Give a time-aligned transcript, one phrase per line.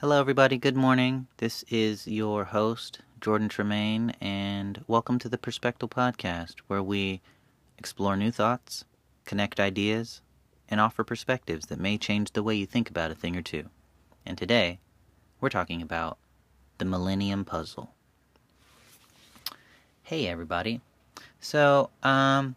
[0.00, 0.58] Hello, everybody.
[0.58, 1.26] Good morning.
[1.38, 7.20] This is your host, Jordan Tremaine, and welcome to the Perspective Podcast, where we
[7.76, 8.84] explore new thoughts,
[9.24, 10.20] connect ideas,
[10.68, 13.70] and offer perspectives that may change the way you think about a thing or two.
[14.24, 14.78] And today,
[15.40, 16.16] we're talking about
[16.78, 17.90] the Millennium Puzzle.
[20.04, 20.80] Hey, everybody.
[21.40, 22.54] So, um,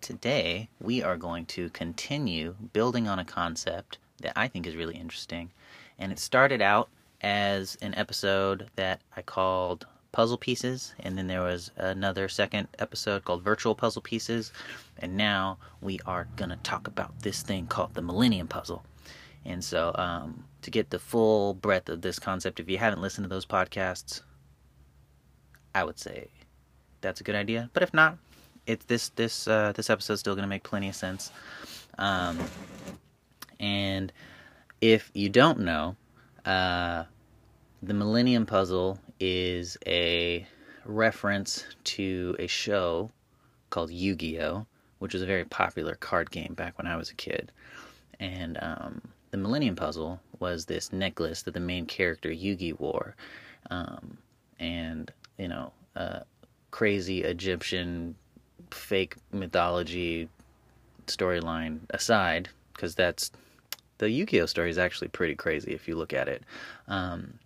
[0.00, 4.96] today we are going to continue building on a concept that I think is really
[4.96, 5.50] interesting
[5.98, 6.88] and it started out
[7.20, 13.24] as an episode that I called Puzzle Pieces, and then there was another second episode
[13.24, 14.52] called Virtual Puzzle Pieces,
[14.98, 18.84] and now we are to talk about this thing called the Millennium Puzzle.
[19.44, 23.24] And so, um, to get the full breadth of this concept, if you haven't listened
[23.24, 24.22] to those podcasts,
[25.74, 26.28] I would say
[27.00, 27.70] that's a good idea.
[27.72, 28.18] But if not,
[28.66, 31.30] it's this this uh, this episode's still to make plenty of sense.
[31.98, 32.38] Um,
[33.60, 34.12] and
[34.80, 35.96] if you don't know,
[36.44, 37.04] uh,
[37.82, 40.46] the Millennium Puzzle is a
[40.84, 43.10] reference to a show
[43.70, 44.66] called Yu Gi Oh!,
[44.98, 47.52] which was a very popular card game back when I was a kid.
[48.20, 53.14] And um, the Millennium Puzzle was this necklace that the main character Yugi wore.
[53.70, 54.18] Um,
[54.58, 56.20] and, you know, uh,
[56.70, 58.14] crazy Egyptian
[58.70, 60.28] fake mythology
[61.06, 63.30] storyline aside, because that's
[63.98, 66.42] the Yu-Gi-Oh story is actually pretty crazy if you look at it.
[66.86, 67.38] Um,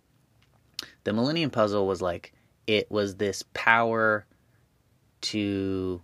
[1.03, 2.33] the Millennium Puzzle was like
[2.67, 4.25] it was this power
[5.21, 6.01] to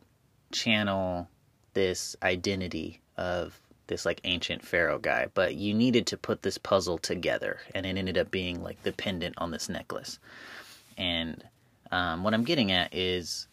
[0.52, 1.27] channel
[1.73, 6.97] this identity of this like ancient pharaoh guy, but you needed to put this puzzle
[6.97, 10.20] together, and it ended up being like the pendant on this necklace.
[10.97, 11.44] And
[11.92, 13.47] um, what I'm getting at is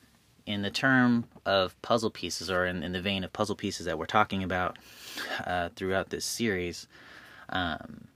[0.47, 3.99] in the term of puzzle pieces, or in, in the vein of puzzle pieces that
[3.99, 4.79] we're talking about
[5.45, 6.87] uh, throughout this series,
[7.51, 8.07] um,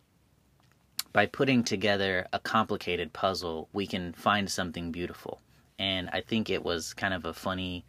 [1.12, 5.41] by putting together a complicated puzzle, we can find something beautiful.
[5.78, 7.84] And I think it was kind of a funny,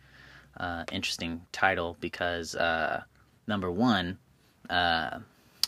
[0.58, 3.04] uh, interesting title because, uh,
[3.48, 4.18] number one,
[4.70, 5.20] uh,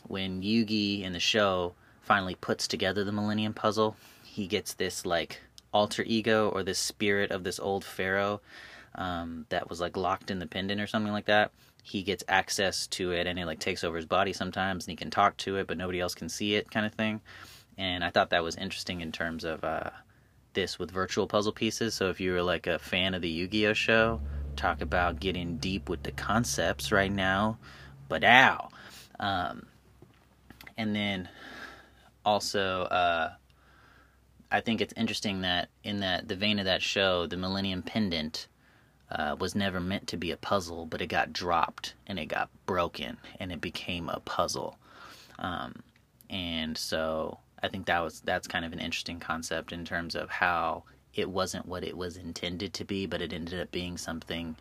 [0.08, 5.40] when Yugi in the show finally puts together the Millennium Puzzle, he gets this like
[5.74, 8.42] alter ego or this spirit of this old pharaoh
[8.96, 11.52] um, that was like locked in the pendant or something like that.
[11.82, 14.96] He gets access to it and it like takes over his body sometimes and he
[14.96, 17.20] can talk to it, but nobody else can see it, kind of thing.
[17.78, 19.90] And I thought that was interesting in terms of uh,
[20.54, 21.94] this with virtual puzzle pieces.
[21.96, 24.22] So if you were like a fan of the Yu Gi Oh show,
[24.56, 27.58] talk about getting deep with the concepts right now.
[28.08, 28.70] But ow.
[29.20, 29.66] Um,
[30.78, 31.30] and then
[32.26, 33.32] also, uh,
[34.54, 38.48] I think it's interesting that in that the vein of that show, the Millennium Pendant
[39.10, 42.50] uh, was never meant to be a puzzle, but it got dropped and it got
[42.68, 44.78] broken and it became a puzzle.
[45.40, 45.82] Um,
[46.30, 50.30] and so I think that was that's kind of an interesting concept in terms of
[50.30, 50.84] how
[51.16, 54.56] it wasn't what it was intended to be, but it ended up being something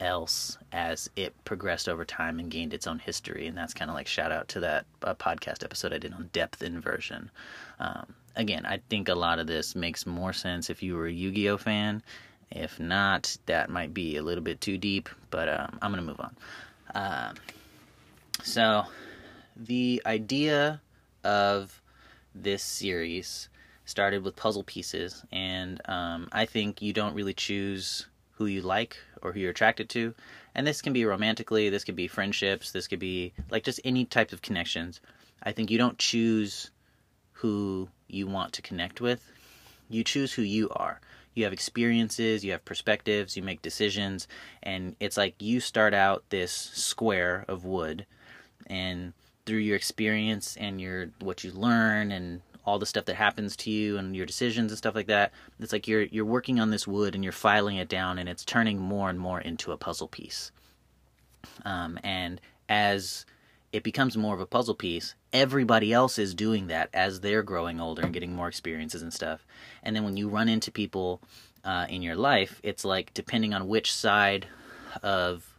[0.00, 3.46] else as it progressed over time and gained its own history.
[3.46, 6.30] And that's kind of like shout out to that uh, podcast episode I did on
[6.32, 7.30] depth inversion.
[7.80, 11.12] Um, again, I think a lot of this makes more sense if you were a
[11.12, 12.02] Yu Gi Oh fan.
[12.50, 16.08] If not, that might be a little bit too deep, but um, I'm going to
[16.08, 16.36] move on.
[16.94, 17.32] Uh,
[18.42, 18.84] so,
[19.56, 20.80] the idea
[21.24, 21.82] of
[22.34, 23.48] this series
[23.84, 28.06] started with puzzle pieces, and um, I think you don't really choose
[28.38, 30.14] who you like or who you're attracted to.
[30.54, 34.04] And this can be romantically, this could be friendships, this could be like just any
[34.04, 35.00] type of connections.
[35.42, 36.70] I think you don't choose
[37.32, 39.30] who you want to connect with.
[39.90, 41.00] You choose who you are.
[41.34, 44.26] You have experiences, you have perspectives, you make decisions,
[44.62, 48.06] and it's like you start out this square of wood
[48.66, 49.12] and
[49.46, 53.70] through your experience and your what you learn and all the stuff that happens to
[53.70, 56.86] you and your decisions and stuff like that it's like you're you're working on this
[56.86, 60.08] wood and you're filing it down and it's turning more and more into a puzzle
[60.08, 60.52] piece
[61.64, 63.24] um, and as
[63.72, 65.14] it becomes more of a puzzle piece.
[65.32, 69.46] Everybody else is doing that as they're growing older and getting more experiences and stuff.
[69.82, 71.20] And then when you run into people
[71.64, 74.46] uh, in your life, it's like depending on which side
[75.02, 75.57] of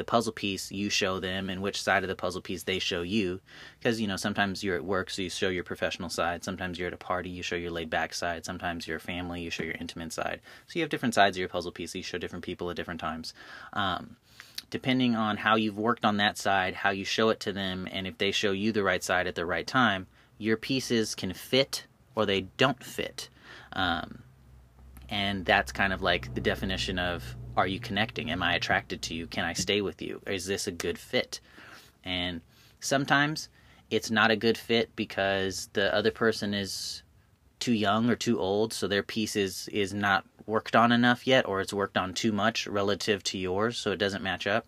[0.00, 3.02] the puzzle piece you show them and which side of the puzzle piece they show
[3.02, 3.38] you.
[3.78, 6.42] Because you know sometimes you're at work so you show your professional side.
[6.42, 8.46] Sometimes you're at a party you show your laid back side.
[8.46, 10.40] Sometimes you're a family you show your intimate side.
[10.68, 12.98] So you have different sides of your puzzle piece you show different people at different
[12.98, 13.34] times.
[13.74, 14.16] Um,
[14.70, 18.06] depending on how you've worked on that side, how you show it to them, and
[18.06, 20.06] if they show you the right side at the right time,
[20.38, 23.28] your pieces can fit or they don't fit.
[23.74, 24.22] Um,
[25.10, 28.30] and that's kind of like the definition of are you connecting?
[28.30, 29.26] Am I attracted to you?
[29.26, 30.20] Can I stay with you?
[30.26, 31.40] Is this a good fit?
[32.04, 32.40] And
[32.80, 33.48] sometimes
[33.90, 37.02] it's not a good fit because the other person is
[37.58, 41.46] too young or too old, so their piece is is not worked on enough yet,
[41.46, 44.66] or it's worked on too much relative to yours, so it doesn't match up.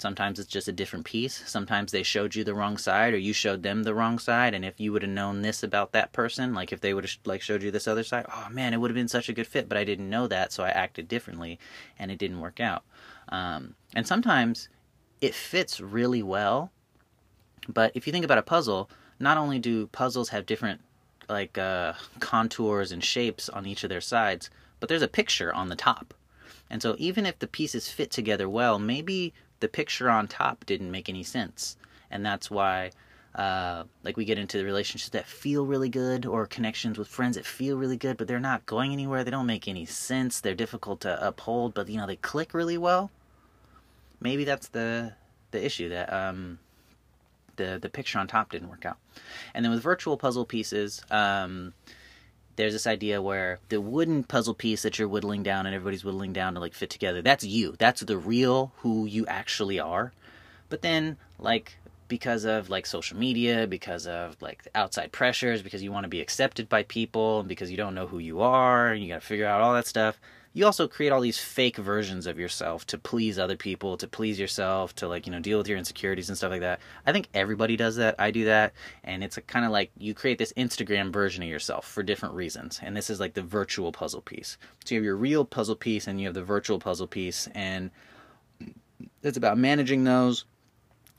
[0.00, 1.42] Sometimes it's just a different piece.
[1.46, 4.54] Sometimes they showed you the wrong side, or you showed them the wrong side.
[4.54, 7.16] And if you would have known this about that person, like if they would have
[7.26, 9.46] like showed you this other side, oh man, it would have been such a good
[9.46, 9.68] fit.
[9.68, 11.58] But I didn't know that, so I acted differently,
[11.98, 12.82] and it didn't work out.
[13.28, 14.68] Um, and sometimes
[15.20, 16.70] it fits really well,
[17.68, 20.80] but if you think about a puzzle, not only do puzzles have different
[21.28, 24.50] like uh, contours and shapes on each of their sides,
[24.80, 26.14] but there's a picture on the top.
[26.70, 30.90] And so even if the pieces fit together well, maybe the picture on top didn't
[30.90, 31.76] make any sense.
[32.10, 32.90] And that's why
[33.34, 37.36] uh, like we get into the relationships that feel really good or connections with friends
[37.36, 39.22] that feel really good, but they're not going anywhere.
[39.22, 40.40] They don't make any sense.
[40.40, 43.10] They're difficult to uphold, but you know, they click really well.
[44.20, 45.12] Maybe that's the
[45.52, 46.58] the issue that um,
[47.56, 48.98] the the picture on top didn't work out.
[49.54, 51.72] And then with virtual puzzle pieces, um,
[52.60, 56.34] there's this idea where the wooden puzzle piece that you're whittling down and everybody's whittling
[56.34, 57.74] down to like fit together, that's you.
[57.78, 60.12] That's the real who you actually are.
[60.68, 61.78] But then like
[62.08, 66.20] because of like social media, because of like outside pressures, because you want to be
[66.20, 69.26] accepted by people, and because you don't know who you are, and you got to
[69.26, 70.20] figure out all that stuff
[70.52, 74.38] you also create all these fake versions of yourself to please other people, to please
[74.38, 76.80] yourself, to like, you know, deal with your insecurities and stuff like that.
[77.06, 78.16] I think everybody does that.
[78.18, 78.72] I do that.
[79.04, 82.80] And it's kind of like you create this Instagram version of yourself for different reasons.
[82.82, 84.58] And this is like the virtual puzzle piece.
[84.84, 87.48] So you have your real puzzle piece and you have the virtual puzzle piece.
[87.54, 87.92] And
[89.22, 90.46] it's about managing those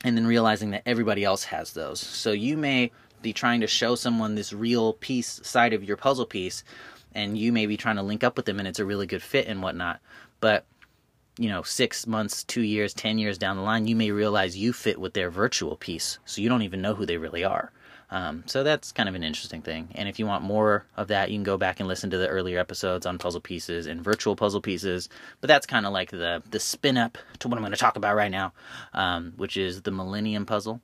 [0.04, 2.00] and then realizing that everybody else has those.
[2.00, 2.90] So you may
[3.22, 6.64] be trying to show someone this real piece side of your puzzle piece
[7.14, 9.22] and you may be trying to link up with them and it's a really good
[9.22, 10.00] fit and whatnot.
[10.40, 10.64] But
[11.38, 14.72] you know, six months, two years, ten years down the line, you may realize you
[14.72, 17.72] fit with their virtual piece, so you don't even know who they really are.
[18.10, 19.88] Um, so that's kind of an interesting thing.
[19.94, 22.28] And if you want more of that, you can go back and listen to the
[22.28, 25.08] earlier episodes on puzzle pieces and virtual puzzle pieces.
[25.40, 27.96] But that's kind of like the the spin up to what I'm going to talk
[27.96, 28.52] about right now,
[28.92, 30.82] um, which is the Millennium Puzzle.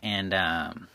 [0.00, 0.86] And um,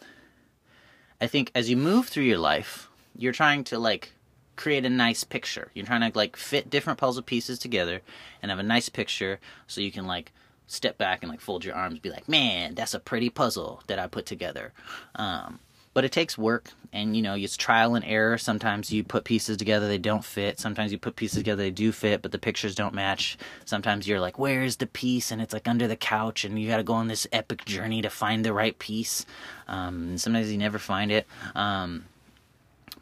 [1.20, 2.88] I think as you move through your life,
[3.18, 4.14] you're trying to like
[4.58, 5.72] create a nice picture.
[5.74, 8.02] You're trying to like fit different puzzle pieces together
[8.42, 10.34] and have a nice picture so you can like
[10.68, 14.00] step back and like fold your arms be like, "Man, that's a pretty puzzle that
[14.00, 14.74] I put together."
[15.16, 15.60] Um,
[15.94, 18.38] but it takes work and you know it's trial and error.
[18.38, 20.60] Sometimes you put pieces together they don't fit.
[20.60, 23.38] Sometimes you put pieces together they do fit but the pictures don't match.
[23.66, 25.32] Sometimes you're like where's the piece?
[25.32, 28.02] And it's like under the couch and you got to go on this epic journey
[28.02, 29.26] to find the right piece.
[29.68, 31.26] Um, and sometimes you never find it.
[31.56, 32.06] Um,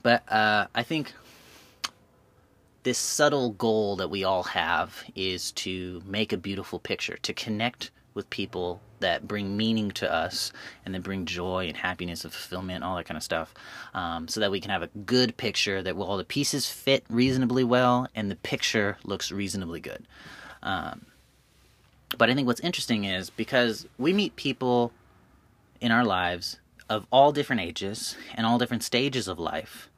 [0.05, 1.13] but uh, i think
[2.85, 7.89] this subtle goal that we all have is to make a beautiful picture, to connect
[8.13, 10.53] with people that bring meaning to us
[10.85, 13.55] and then bring joy and happiness and fulfillment, all that kind of stuff,
[13.95, 17.63] um, so that we can have a good picture that all the pieces fit reasonably
[17.63, 20.05] well and the picture looks reasonably good.
[20.61, 21.07] Um,
[22.19, 24.91] but I think what's interesting is because we meet people
[25.81, 29.89] in our lives of all different ages and all different stages of life.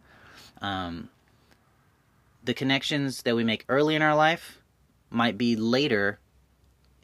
[0.61, 1.09] Um,
[2.47, 4.61] the connections that we make early in our life
[5.09, 6.17] might be later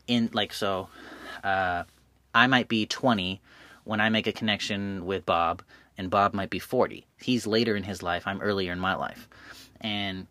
[0.07, 0.87] in like so
[1.43, 1.83] uh,
[2.33, 3.41] i might be 20
[3.83, 5.61] when i make a connection with bob
[5.97, 8.23] and bob might be 40 he's later in his life.
[8.25, 9.27] I'm earlier in my life.
[9.79, 10.27] And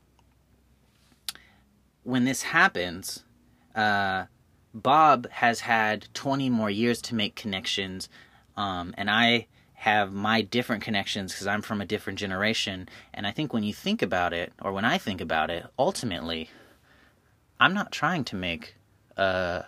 [2.02, 3.25] when this happens
[3.75, 4.25] uh,
[4.73, 8.09] bob has had 20 more years to make connections
[8.57, 9.47] um, and i
[9.82, 12.88] have my different connections because I'm from a different generation.
[13.12, 16.50] And I think when you think about it, or when I think about it, ultimately,
[17.58, 18.76] I'm not trying to make
[19.16, 19.64] a,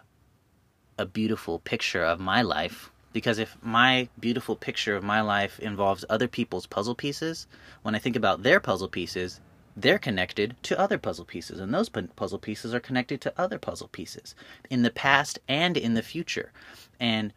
[0.97, 2.92] a beautiful picture of my life.
[3.12, 7.49] Because if my beautiful picture of my life involves other people's puzzle pieces,
[7.83, 9.40] when I think about their puzzle pieces,
[9.76, 13.88] they're connected to other puzzle pieces, and those puzzle pieces are connected to other puzzle
[13.88, 14.37] pieces
[14.71, 16.52] in the past and in the future.
[17.00, 17.33] And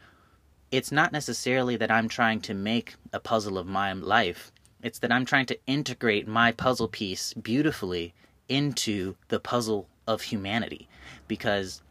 [0.72, 4.52] it's not necessarily that I'm trying to make a puzzle of my life.
[4.84, 8.14] It's that I'm trying to integrate my puzzle piece beautifully
[8.50, 10.88] into the puzzle of humanity.
[11.28, 11.82] Because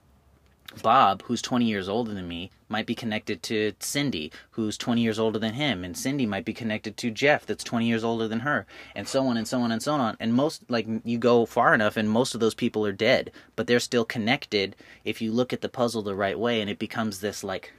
[0.82, 5.18] Bob, who's 20 years older than me, might be connected to Cindy, who's 20 years
[5.18, 8.40] older than him, and Cindy might be connected to Jeff, that's 20 years older than
[8.40, 10.16] her, and so on and so on and so on.
[10.18, 13.66] And most, like, you go far enough, and most of those people are dead, but
[13.66, 17.20] they're still connected if you look at the puzzle the right way, and it becomes
[17.20, 17.72] this, like,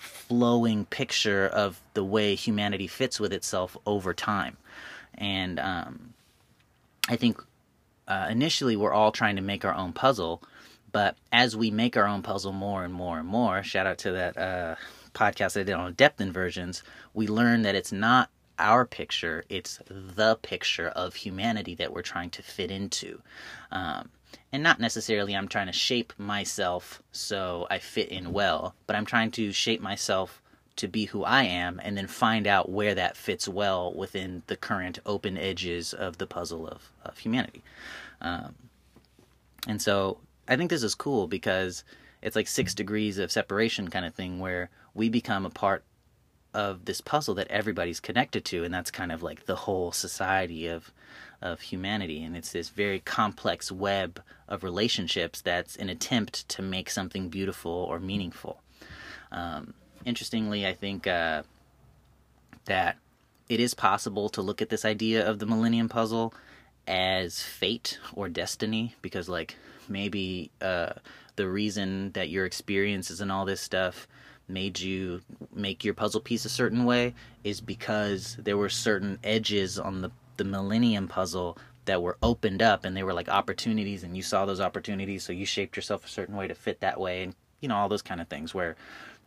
[0.00, 4.56] flowing picture of the way humanity fits with itself over time.
[5.12, 6.14] And um,
[7.06, 7.44] I think
[8.08, 10.42] uh, initially we're all trying to make our own puzzle,
[10.90, 14.12] but as we make our own puzzle more and more and more, shout out to
[14.12, 14.76] that uh,
[15.12, 20.38] podcast I did on depth inversions, we learn that it's not our picture, it's the
[20.40, 23.20] picture of humanity that we're trying to fit into.
[23.70, 24.08] Um,
[24.52, 29.06] and not necessarily I'm trying to shape myself so I fit in well, but I'm
[29.06, 30.42] trying to shape myself
[30.76, 34.56] to be who I am and then find out where that fits well within the
[34.56, 37.62] current open edges of the puzzle of, of humanity.
[38.20, 38.54] Um,
[39.68, 41.84] and so I think this is cool because
[42.22, 45.84] it's like six degrees of separation kind of thing where we become a part
[46.52, 50.66] of this puzzle that everybody's connected to and that's kind of like the whole society
[50.66, 50.92] of
[51.42, 52.22] of humanity.
[52.22, 57.72] And it's this very complex web of relationships that's an attempt to make something beautiful
[57.72, 58.60] or meaningful.
[59.32, 59.72] Um,
[60.04, 61.42] interestingly i think uh,
[62.66, 62.96] that
[63.48, 66.32] it is possible to look at this idea of the millennium puzzle
[66.86, 69.56] as fate or destiny because like
[69.88, 70.92] maybe uh,
[71.36, 74.06] the reason that your experiences and all this stuff
[74.50, 75.20] made you
[75.54, 77.14] make your puzzle piece a certain way
[77.44, 82.84] is because there were certain edges on the the millennium puzzle that were opened up
[82.84, 86.08] and they were like opportunities and you saw those opportunities so you shaped yourself a
[86.08, 88.76] certain way to fit that way and you know all those kind of things where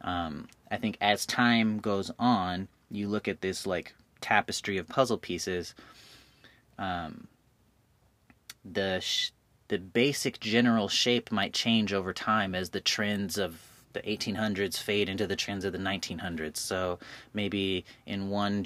[0.01, 5.17] um, i think as time goes on you look at this like tapestry of puzzle
[5.17, 5.75] pieces
[6.79, 7.27] um,
[8.65, 9.31] the sh-
[9.67, 13.59] the basic general shape might change over time as the trends of
[13.93, 16.57] the 1800s fade into the trends of the 1900s.
[16.57, 16.99] So
[17.33, 18.65] maybe in one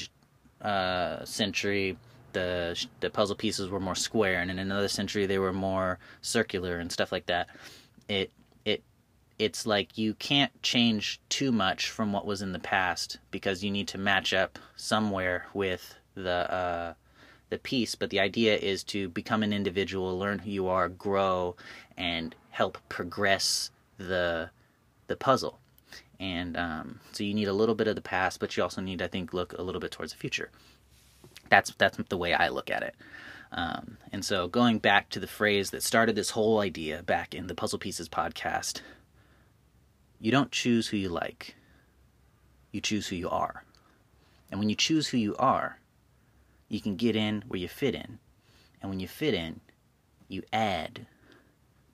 [0.62, 1.98] uh, century,
[2.34, 6.78] the the puzzle pieces were more square, and in another century they were more circular
[6.80, 7.48] and stuff like that.
[8.08, 8.32] It
[8.66, 8.84] it
[9.40, 13.72] it's like you can't change too much from what was in the past because you
[13.72, 16.94] need to match up somewhere with the uh,
[17.50, 21.56] the piece, but the idea is to become an individual, learn who you are, grow,
[21.98, 24.50] and help progress the
[25.08, 25.60] the puzzle.
[26.20, 29.02] And um, so you need a little bit of the past, but you also need,
[29.02, 30.50] I think, look a little bit towards the future.
[31.50, 32.96] That's that's the way I look at it.
[33.52, 37.48] Um, and so going back to the phrase that started this whole idea back in
[37.48, 38.82] the Puzzle Pieces podcast,
[40.20, 41.56] you don't choose who you like.
[42.72, 43.64] You choose who you are.
[44.52, 45.80] And when you choose who you are,
[46.68, 48.20] you can get in where you fit in.
[48.82, 49.62] And when you fit in,
[50.28, 51.06] you add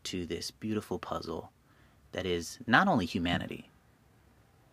[0.06, 1.52] to this beautiful puzzle
[2.14, 3.70] that is not only humanity,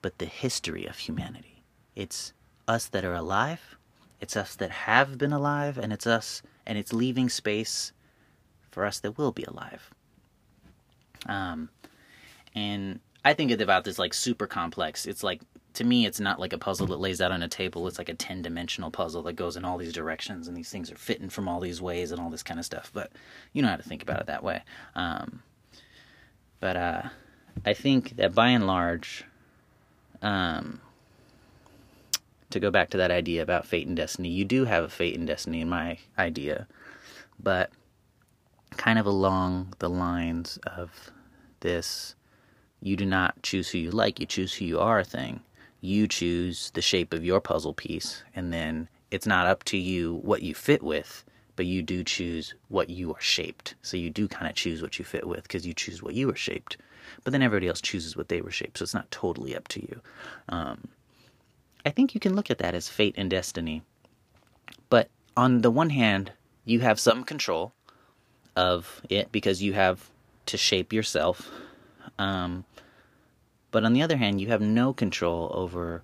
[0.02, 1.62] but the history of humanity.
[1.96, 2.32] It's
[2.68, 3.76] us that are alive,
[4.20, 7.92] it's us that have been alive, and it's us, and it's leaving space
[8.70, 9.90] for us that will be alive.
[11.26, 11.70] Um,
[12.54, 15.06] and I think about this like super complex.
[15.06, 15.42] It's like
[15.74, 17.86] to me, it's not like a puzzle that lays out on a table.
[17.86, 20.90] It's like a 10 dimensional puzzle that goes in all these directions and these things
[20.90, 22.90] are fitting from all these ways and all this kind of stuff.
[22.92, 23.12] But
[23.52, 24.62] you know how to think about it that way.
[24.94, 25.42] Um,
[26.58, 27.02] but uh,
[27.64, 29.24] I think that by and large,
[30.22, 30.80] um,
[32.50, 35.16] to go back to that idea about fate and destiny, you do have a fate
[35.16, 36.66] and destiny in my idea.
[37.38, 37.70] But
[38.76, 41.10] kind of along the lines of
[41.60, 42.14] this
[42.82, 45.40] you do not choose who you like, you choose who you are thing
[45.80, 50.20] you choose the shape of your puzzle piece, and then it's not up to you
[50.22, 51.24] what you fit with,
[51.60, 53.74] but you do choose what you are shaped.
[53.82, 56.30] So you do kind of choose what you fit with because you choose what you
[56.30, 56.78] are shaped.
[57.22, 59.82] But then everybody else chooses what they were shaped, so it's not totally up to
[59.82, 60.00] you.
[60.48, 60.88] Um,
[61.84, 63.82] I think you can look at that as fate and destiny.
[64.88, 66.32] But on the one hand,
[66.64, 67.74] you have some control
[68.56, 70.08] of it because you have
[70.46, 71.50] to shape yourself.
[72.18, 72.64] Um,
[73.70, 76.00] but on the other hand, you have no control over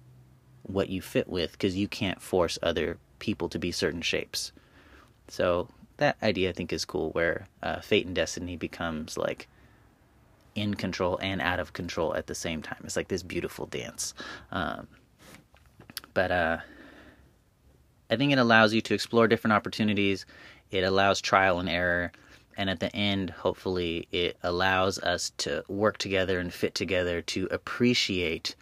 [0.65, 4.53] what you fit with because you can't force other people to be certain shapes.
[5.29, 5.69] So
[5.99, 9.49] that idea I think is cool where uh, fate and destiny becomes like
[10.55, 12.79] in control and out of control at the same time.
[12.85, 14.15] It's like this beautiful dance.
[14.53, 14.89] Um,
[16.15, 16.59] but uh,
[18.11, 20.25] I think it allows you to explore different opportunities.
[20.71, 22.13] It allows trial and error
[22.57, 27.47] and at the end hopefully it allows us to work together and fit together to
[27.51, 28.55] appreciate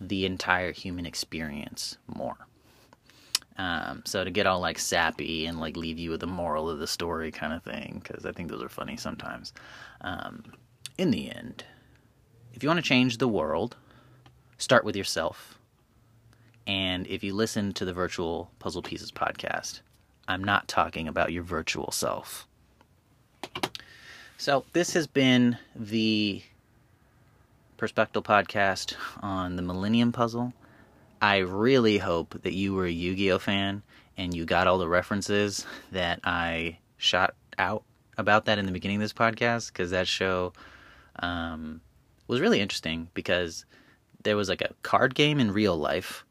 [0.00, 2.47] the entire human experience more
[3.58, 6.78] um, so to get all like sappy and like leave you with the moral of
[6.78, 9.52] the story kind of thing because i think those are funny sometimes
[10.02, 10.42] um,
[10.96, 11.64] in the end
[12.54, 13.76] if you want to change the world
[14.58, 15.58] start with yourself
[16.66, 19.80] and if you listen to the virtual puzzle pieces podcast
[20.28, 22.46] i'm not talking about your virtual self
[24.40, 26.42] so, this has been the
[27.76, 30.52] Perspective podcast on the Millennium Puzzle.
[31.20, 33.82] I really hope that you were a Yu Gi Oh fan
[34.16, 37.84] and you got all the references that I shot out
[38.16, 40.52] about that in the beginning of this podcast because that show
[41.20, 41.80] um,
[42.26, 43.64] was really interesting because
[44.22, 46.24] there was like a card game in real life.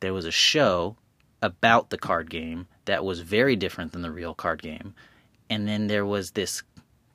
[0.00, 0.96] There was a show
[1.42, 4.94] about the card game that was very different than the real card game.
[5.48, 6.62] And then there was this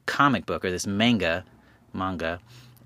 [0.06, 1.44] comic book or this manga
[1.94, 2.40] manga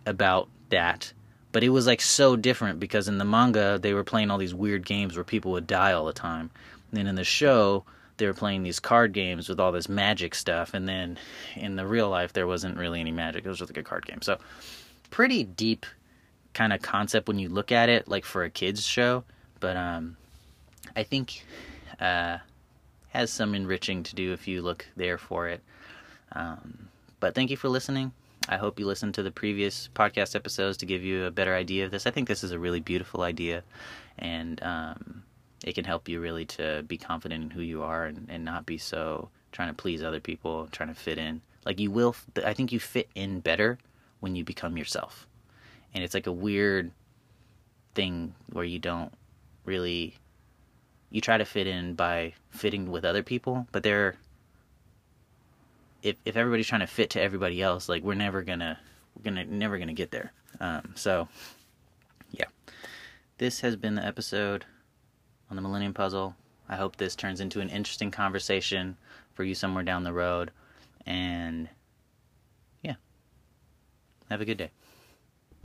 [0.06, 1.12] about that.
[1.52, 4.54] But it was like so different because in the manga they were playing all these
[4.54, 6.52] weird games where people would die all the time.
[6.92, 7.86] And then in the show
[8.18, 11.18] they were playing these card games with all this magic stuff and then
[11.56, 13.46] in the real life there wasn't really any magic.
[13.46, 14.22] It was just like a card game.
[14.22, 14.38] So
[15.10, 15.86] pretty deep
[16.54, 19.24] kind of concept when you look at it like for a kids show,
[19.60, 20.18] but um
[20.96, 21.46] I think
[22.00, 22.40] uh
[23.10, 25.62] has some enriching to do if you look there for it.
[26.34, 26.90] Um,
[27.20, 28.12] but thank you for listening.
[28.50, 31.86] I hope you listened to the previous podcast episodes to give you a better idea
[31.86, 32.08] of this.
[32.08, 33.64] I think this is a really beautiful idea,
[34.18, 35.24] and um,
[35.64, 38.66] it can help you really to be confident in who you are and, and not
[38.66, 41.42] be so trying to please other people, trying to fit in.
[41.64, 43.78] Like you will, I think you fit in better
[44.20, 45.28] when you become yourself,
[45.94, 46.92] and it's like a weird
[47.94, 49.14] thing where you don't
[49.64, 50.16] really
[51.12, 54.16] you try to fit in by fitting with other people, but they're
[56.04, 58.80] if if everybody's trying to fit to everybody else, like we're never gonna
[59.16, 60.32] we're gonna never gonna get there.
[60.60, 61.28] Um, so
[62.32, 62.46] yeah,
[63.38, 64.66] this has been the episode
[65.50, 66.36] on the Millennium Puzzle.
[66.68, 68.98] I hope this turns into an interesting conversation
[69.34, 70.52] for you somewhere down the road,
[71.06, 71.68] and
[72.84, 72.96] yeah,
[74.30, 74.72] have a good day.